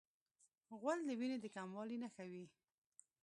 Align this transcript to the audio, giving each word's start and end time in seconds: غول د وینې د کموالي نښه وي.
غول 0.79 0.99
د 1.05 1.09
وینې 1.19 1.37
د 1.41 1.45
کموالي 1.55 1.97
نښه 2.03 2.23
وي. 2.31 2.45